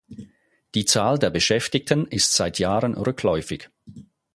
[0.73, 3.69] Die Zahl der Beschäftigten ist seit Jahren rückläufig.